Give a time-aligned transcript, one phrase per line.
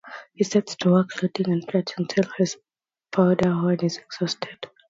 [0.33, 2.57] He sets to work loading and firing till his
[3.11, 4.67] powder-horn is exhausted.